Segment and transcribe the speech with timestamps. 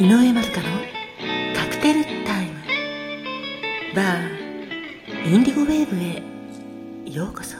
[0.00, 0.68] 井上まどかの
[1.56, 2.54] カクテルタイム。
[3.96, 7.56] バーインディゴウェーブへようこそ。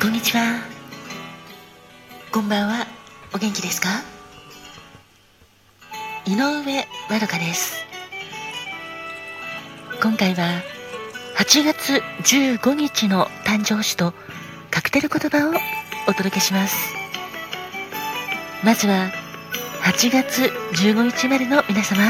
[0.00, 0.60] こんにちは。
[2.30, 2.99] こんばんは。
[3.32, 3.88] お元気ですか？
[6.26, 7.84] 井上まどかです。
[10.02, 10.62] 今回は
[11.36, 14.14] 8月15日の誕生日と
[14.70, 15.52] カクテル言葉を
[16.08, 16.76] お届けします。
[18.64, 19.10] まずは
[19.82, 22.02] 8月15日までの皆様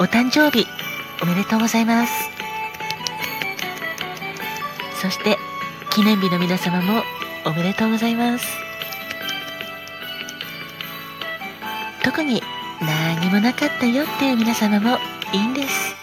[0.00, 0.66] お誕生日
[1.22, 2.12] おめでとうございます。
[5.00, 5.36] そして
[5.90, 7.02] 記念日の皆様も
[7.44, 8.65] おめでとうございます。
[12.06, 12.40] 特に
[12.80, 14.98] 何もなかったよっていう皆様も
[15.32, 15.96] いいんです。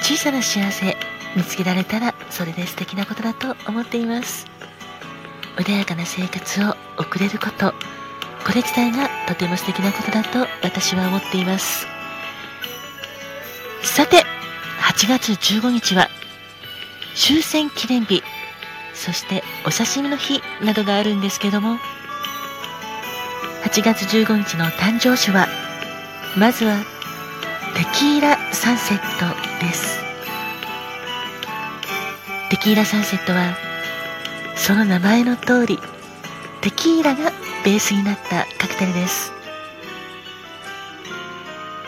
[0.00, 0.96] 小さな幸せ
[1.36, 4.46] 見つけられたらそれで素敵なことだと思っています。
[5.58, 7.74] 穏やかな生活を送れること。
[8.46, 11.86] これ自体がとても素敵なことだと私は思っています。
[13.82, 14.24] さて
[14.80, 16.08] 8月15日は
[17.14, 18.22] 終戦記念日。
[18.94, 21.76] そしてお刺身の日などがあるんですけども
[23.74, 25.48] 8月15日の誕生日は
[26.38, 26.84] まずは
[27.76, 29.98] テキーラサンセットです。
[32.50, 33.56] テキーラサンセットは
[34.54, 35.80] その名前の通り
[36.60, 37.32] テキーラが
[37.64, 39.32] ベースになったカクテルです。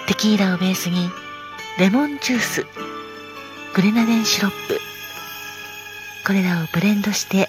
[0.09, 1.09] テキーラをベースに
[1.79, 2.67] レモンジュース
[3.77, 4.81] グレナデンシロップ
[6.27, 7.49] これらをブレンドして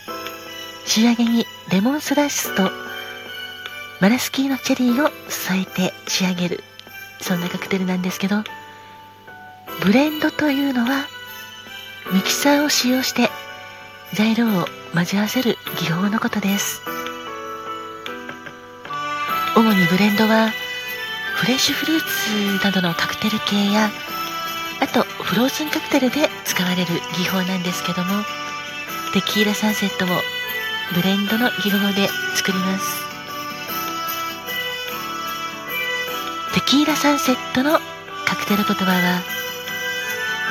[0.85, 2.86] 仕上げにレモンスライスと
[3.99, 6.63] マラスキーのチェリーを添えて仕上げる。
[7.19, 8.43] そんなカクテルなんですけど
[9.81, 11.07] ブレンドというのは
[12.13, 13.29] ミキサーを使用して
[14.13, 16.81] 材料を混ぜ合わせる技法のことです。
[19.55, 20.51] 主にブレンドは
[21.35, 23.89] フレッシュフルーツなどのカクテル系や
[24.79, 26.87] あとフローズンカクテルで使われる
[27.17, 28.23] 技法なんですけども
[29.13, 30.13] テキーラサンセットも
[30.93, 33.06] ブレンドの技法で作ります。
[36.67, 37.79] キーラサンセットの
[38.25, 39.21] カクテル言葉は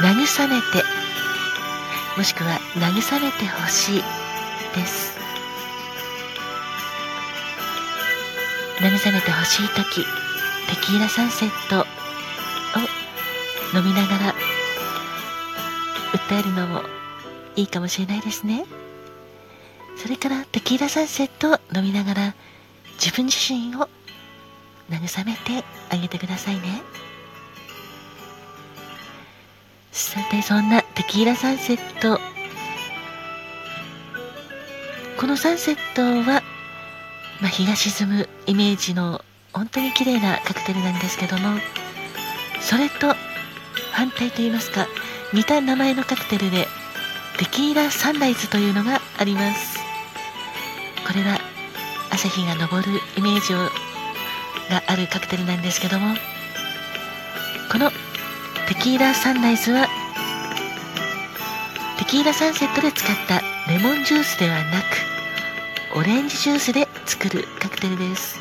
[0.00, 0.82] 慰めて
[2.16, 4.02] もしくは慰めてほしい
[4.74, 5.14] です。
[8.80, 10.06] 慰めてほしい時テ
[10.80, 11.84] キーラサンセットを
[13.78, 14.34] 飲みながら
[16.12, 16.80] 訴えるのも
[17.56, 18.64] いいかもしれないですね。
[19.98, 22.34] それからテキーラサンセットを飲みながら
[22.94, 23.90] 自分自身を
[24.90, 26.82] 慰めてあげてくださいね。
[29.92, 32.20] さてそんなテキーラサンセット。
[35.18, 36.42] このサンセットは、
[37.40, 41.58] まあ、日が沈むイメージの本当に綺麗なカクテルなんですけども
[42.60, 43.14] それと
[43.92, 44.86] 反対といいますか
[45.32, 46.66] 似た名前のカクテルで
[47.38, 49.78] テキーラサンライズというのがあります。
[51.06, 51.38] これは
[52.10, 53.58] 朝日が昇るイメージを
[54.68, 56.14] があるカクテルなんですけども
[57.70, 57.90] この
[58.68, 59.86] テキーラサンライズは
[61.98, 63.40] テキーラサンセットで使った
[63.70, 68.38] レモンジュースではなくオレンジジュースで作るカクテルです。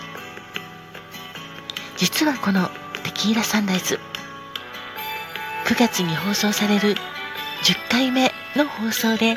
[1.97, 2.69] 実はこの
[3.03, 3.99] テキーラサンライズ
[5.65, 6.95] 9月に放送される
[7.63, 9.35] 10回目の放送で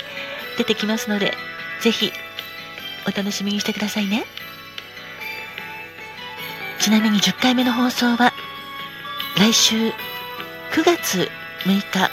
[0.59, 1.33] 出てきますので
[1.81, 2.13] ぜひ
[3.07, 4.25] お楽しみにしてくださいね。
[6.81, 8.33] ちなみに10回目の放送は
[9.37, 9.93] 来週9
[10.85, 11.29] 月
[11.65, 11.99] 6日。
[11.99, 12.11] あ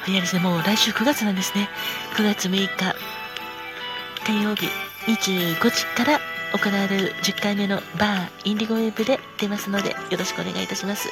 [0.00, 0.42] 早いですね。
[0.42, 1.68] もう来週9月なんですね。
[2.16, 2.96] 9月6日
[4.24, 4.68] 火曜日
[5.06, 6.20] 25時から
[6.52, 11.10] 行われる10回目のバーインディゴウェブで出ますのでよろしくお願いいたします。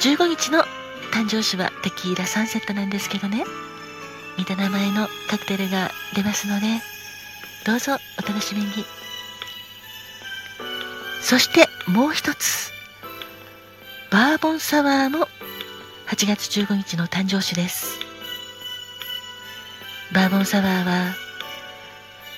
[0.00, 0.64] 15日の
[1.12, 3.44] 誕生日はテキーラサンセットなんですけどね。
[4.36, 6.66] 似た名前のカクテルが出ますので
[7.66, 8.68] どうぞお楽しみに。
[11.20, 12.70] そしてもう一つ。
[14.10, 15.28] バーボンサワーも
[16.08, 17.98] 8月15日の誕生日です。
[20.12, 21.14] バーボンサワーは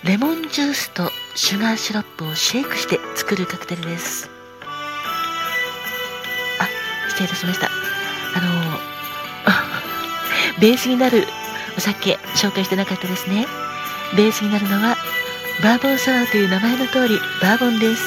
[0.04, 4.28] レモンジュースとシュガーシロップをシェイクして作るカクテルです。
[6.58, 6.68] あ
[7.08, 7.68] 失礼いたしました。
[7.68, 8.80] あの
[10.60, 11.26] ベースになる
[11.78, 13.46] お酒紹介してなかったですね。
[14.16, 14.96] ベースになるのは
[15.62, 18.02] バーボンサワーという名前の通りバーボンです。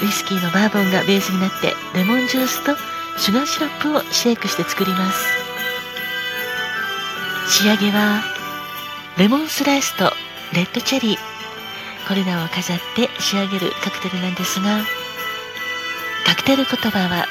[0.00, 2.76] ウイスキーのバーボンがベースになってレモンジュースと
[3.18, 5.26] シュガーシロップをシェイクして作ります。
[7.48, 8.22] 仕上げは
[9.18, 10.12] レモンスライスと
[10.52, 11.18] レッドチェリー。
[12.06, 14.84] これらを飾って仕上げるカクテルなんですが
[16.26, 17.26] カクテル言葉は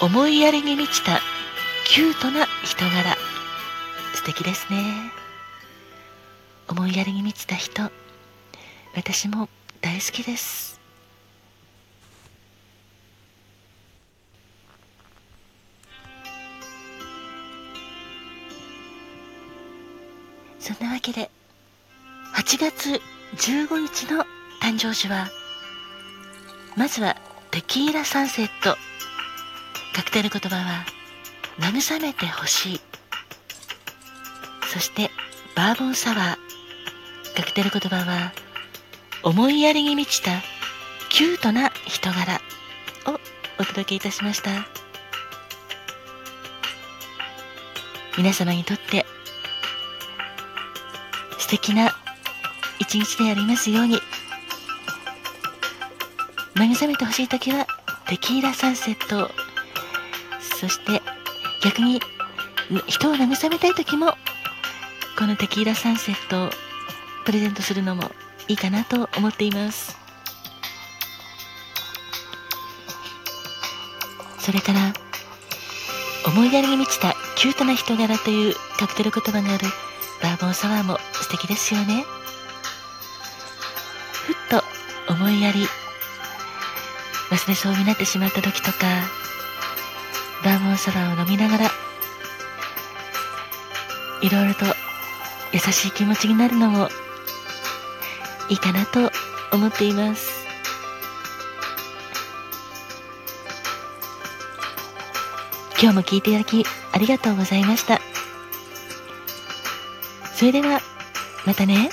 [0.00, 1.20] 思いやりに満ちた
[1.86, 3.16] キュートな人柄。
[4.14, 5.23] 素敵ですね。
[6.68, 7.90] 思いやりに満ちた人。
[8.94, 9.48] 私も
[9.80, 10.80] 大好きです。
[20.58, 21.30] そんなわけで
[22.34, 23.00] 8月
[23.36, 24.24] 15日の
[24.62, 25.28] 誕生日は
[26.74, 27.16] まずは
[27.50, 28.76] テキーラサンセット
[29.94, 30.86] カクテル言葉は
[31.58, 32.80] 慰めてほしい。
[34.72, 35.10] そして
[35.54, 36.53] バーボンサワー。
[37.36, 38.32] カクテル言葉は
[39.22, 40.30] 思いやりに満ちた
[41.10, 42.40] キュートな人柄
[43.06, 43.20] を
[43.58, 44.84] お届けいたしました。
[48.16, 49.04] 皆様にとって
[51.38, 51.90] 素敵な
[52.78, 53.98] 一日でありますように
[56.54, 57.66] 慰めてほしい時は
[58.06, 59.30] テキーラサンセット
[60.60, 61.02] そして
[61.62, 62.00] 逆に
[62.86, 64.14] 人を慰めたい時も
[65.18, 66.50] このテキーラサンセットを
[67.24, 68.10] プレゼントするのも
[68.48, 69.96] いいかなと思っています。
[74.38, 74.92] それから
[76.26, 79.66] 思いやりに満ちたキュートな人柄というカクテル言葉がある
[80.22, 82.04] バーボンサワーも素敵ですよね。
[84.12, 84.62] ふっと
[85.12, 85.66] 思いやり
[87.30, 88.78] 忘れそうになってしまった時とか
[90.44, 91.70] バーボンサワーを飲みながら
[94.22, 94.66] いろいろと
[95.52, 96.88] 優しい気持ちになるのも
[98.48, 99.10] いいかなと
[99.52, 100.44] 思っています。
[105.80, 108.00] 今日も聞いていただきありがとうございました。
[110.34, 110.80] それでは
[111.46, 111.90] またね。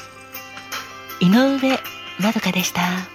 [1.19, 1.59] 井上
[2.19, 3.10] まどかでした。